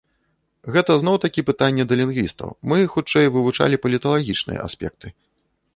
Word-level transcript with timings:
Гэта 0.77 0.95
зноў-такі 1.03 1.43
пытанне 1.49 1.83
да 1.91 1.99
лінгвістаў, 2.01 2.49
мы, 2.73 2.77
хутчэй, 2.95 3.25
вывучалі 3.37 3.75
паліталагічныя 3.87 4.59
аспекты. 4.69 5.07